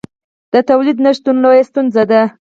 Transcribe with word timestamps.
د 0.53 0.55
تولید 0.69 0.97
نشتون 1.05 1.35
لویه 1.43 1.63
ستونزه 1.69 2.03
ده. 2.11 2.21